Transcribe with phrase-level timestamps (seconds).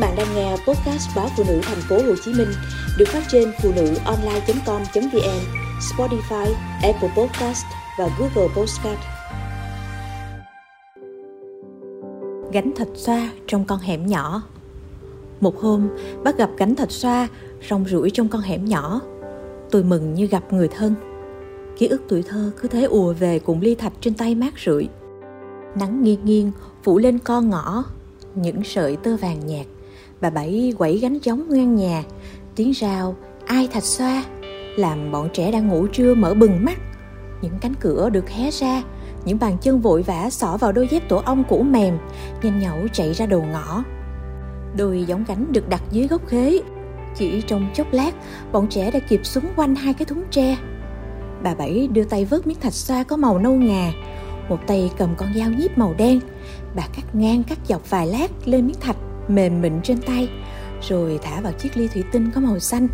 [0.00, 2.48] bạn đang nghe podcast báo phụ nữ thành phố Hồ Chí Minh
[2.98, 5.40] được phát trên phụ nữ online.com.vn,
[5.80, 6.46] Spotify,
[6.82, 7.64] Apple Podcast
[7.98, 9.00] và Google Podcast.
[12.52, 14.42] Gánh thịt xoa trong con hẻm nhỏ
[15.40, 15.88] Một hôm,
[16.24, 17.28] bác gặp gánh thịt xoa
[17.70, 19.00] rong rủi trong con hẻm nhỏ.
[19.70, 20.94] Tôi mừng như gặp người thân.
[21.78, 24.88] Ký ức tuổi thơ cứ thế ùa về cùng ly thạch trên tay mát rượi.
[25.74, 27.84] Nắng nghiêng nghiêng phủ lên con ngõ,
[28.34, 29.66] những sợi tơ vàng nhạt
[30.20, 32.04] bà bảy quẩy gánh giống ngang nhà.
[32.56, 33.16] Tiếng rào,
[33.46, 34.24] ai thạch xoa,
[34.76, 36.78] làm bọn trẻ đang ngủ trưa mở bừng mắt.
[37.42, 38.82] Những cánh cửa được hé ra,
[39.24, 41.98] những bàn chân vội vã xỏ vào đôi dép tổ ong cũ mềm,
[42.42, 43.84] nhanh nhẩu chạy ra đầu ngõ.
[44.76, 46.60] Đôi giống gánh được đặt dưới gốc khế
[47.16, 48.14] chỉ trong chốc lát,
[48.52, 50.56] bọn trẻ đã kịp súng quanh hai cái thúng tre.
[51.42, 53.92] Bà bảy đưa tay vớt miếng thạch xoa có màu nâu ngà.
[54.48, 56.20] Một tay cầm con dao nhíp màu đen.
[56.76, 58.96] Bà cắt ngang cắt dọc vài lát lên miếng thạch
[59.34, 60.28] mềm mịn trên tay,
[60.88, 62.88] rồi thả vào chiếc ly thủy tinh có màu xanh.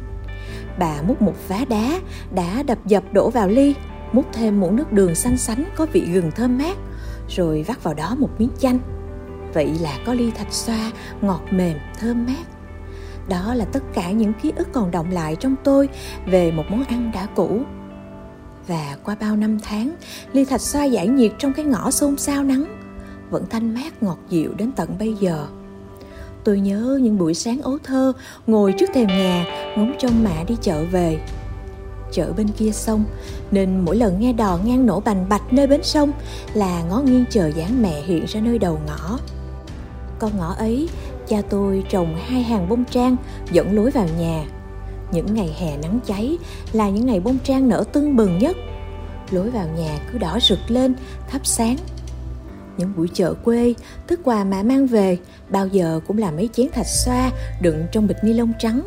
[0.78, 2.00] Bà múc một vá đá
[2.34, 3.74] đã đập dập đổ vào ly,
[4.12, 6.76] múc thêm muỗng nước đường xanh sánh có vị gừng thơm mát,
[7.28, 8.78] rồi vắt vào đó một miếng chanh.
[9.54, 12.44] Vậy là có ly thạch xoa, ngọt, mềm, thơm mát.
[13.28, 15.88] Đó là tất cả những ký ức còn động lại trong tôi
[16.26, 17.60] về một món ăn đã cũ.
[18.66, 19.94] Và qua bao năm tháng,
[20.32, 22.64] ly thạch xoa giải nhiệt trong cái ngõ xôn xao nắng,
[23.30, 25.46] vẫn thanh mát, ngọt dịu đến tận bây giờ
[26.46, 28.12] tôi nhớ những buổi sáng ấu thơ,
[28.46, 31.18] ngồi trước thềm nhà, ngóng trông mẹ đi chợ về.
[32.12, 33.04] Chợ bên kia sông,
[33.50, 36.12] nên mỗi lần nghe đò ngang nổ bành bạch nơi bến sông
[36.54, 39.18] là ngó nghiêng chờ dáng mẹ hiện ra nơi đầu ngõ.
[40.18, 40.88] Con ngõ ấy,
[41.28, 43.16] cha tôi trồng hai hàng bông trang
[43.52, 44.44] dẫn lối vào nhà.
[45.12, 46.38] Những ngày hè nắng cháy
[46.72, 48.56] là những ngày bông trang nở tưng bừng nhất.
[49.30, 50.94] Lối vào nhà cứ đỏ rực lên,
[51.28, 51.76] thắp sáng
[52.78, 53.74] những buổi chợ quê,
[54.06, 57.30] thức quà mẹ mang về, bao giờ cũng là mấy chén thạch xoa
[57.62, 58.82] đựng trong bịch ni lông trắng.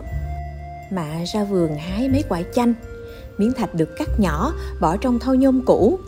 [0.91, 2.73] Mạ ra vườn hái mấy quả chanh,
[3.37, 5.99] miếng thạch được cắt nhỏ, bỏ trong thau nhôm cũ.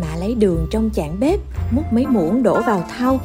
[0.00, 3.20] Mạ lấy đường trong chạn bếp, múc mấy muỗng đổ vào thau,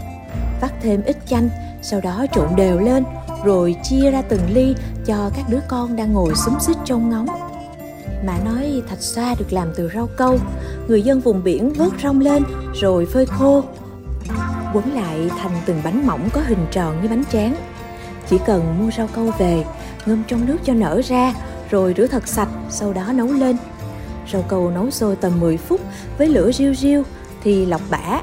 [0.61, 1.49] vắt thêm ít chanh,
[1.83, 3.03] sau đó trộn đều lên,
[3.45, 7.27] rồi chia ra từng ly cho các đứa con đang ngồi xúm xít trong ngóng.
[8.25, 10.37] Mạ nói thạch xoa được làm từ rau câu,
[10.87, 12.43] người dân vùng biển vớt rong lên
[12.81, 13.63] rồi phơi khô
[14.73, 17.55] quấn lại thành từng bánh mỏng có hình tròn như bánh tráng.
[18.29, 19.63] Chỉ cần mua rau câu về,
[20.05, 21.33] ngâm trong nước cho nở ra,
[21.69, 23.57] rồi rửa thật sạch, sau đó nấu lên.
[24.33, 25.81] Rau câu nấu sôi tầm 10 phút
[26.17, 27.03] với lửa riu riu
[27.43, 28.21] thì lọc bã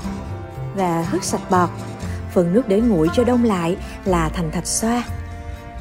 [0.74, 1.68] và hớt sạch bọt.
[2.34, 5.02] Phần nước để nguội cho đông lại là thành thạch xoa.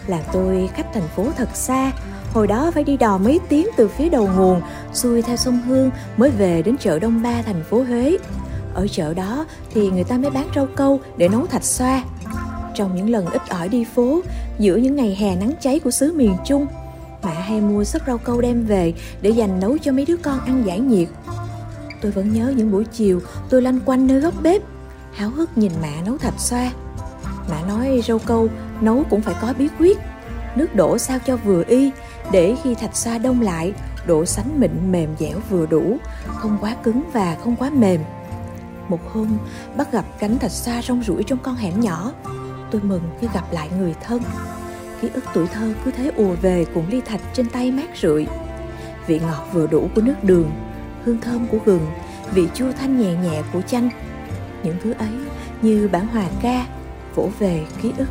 [0.08, 1.92] Là tôi khách thành phố thật xa,
[2.34, 4.62] hồi đó phải đi đò mấy tiếng từ phía đầu nguồn,
[4.94, 8.18] xuôi theo sông hương mới về đến chợ đông ba, thành phố huế
[8.78, 12.04] ở chợ đó thì người ta mới bán rau câu để nấu thạch xoa.
[12.76, 14.22] Trong những lần ít ỏi đi phố,
[14.60, 16.68] giữa những ngày hè nắng cháy của xứ miền trung
[17.24, 20.40] mẹ hay mua sắp rau câu đem về để dành nấu cho mấy đứa con
[20.40, 21.08] ăn giải nhiệt.
[22.02, 24.62] Tôi vẫn nhớ những buổi chiều tôi lanh quanh nơi góc bếp,
[25.14, 26.72] háo hức nhìn mẹ nấu thạch xoa.
[27.50, 28.48] Mẹ nói rau câu
[28.82, 29.98] nấu cũng phải có bí quyết,
[30.56, 31.92] nước đổ sao cho vừa y,
[32.32, 33.74] để khi thạch xoa đông lại,
[34.08, 38.02] độ sánh mịn mềm dẻo vừa đủ, không quá cứng và không quá mềm
[38.90, 39.38] một hôm
[39.78, 42.12] bắt gặp cánh thạch xa rong rủi trong con hẻm nhỏ.
[42.72, 44.22] Tôi mừng như gặp lại người thân.
[45.02, 48.28] Ký ức tuổi thơ cứ thế ùa về cùng ly thạch trên tay mát rượi.
[49.08, 50.52] Vị ngọt vừa đủ của nước đường,
[51.04, 51.88] hương thơm của gừng,
[52.34, 53.90] vị chua thanh nhẹ nhẹ của chanh.
[54.64, 55.12] Những thứ ấy
[55.62, 56.66] như bản hòa ca,
[57.16, 58.08] vỗ về ký ức.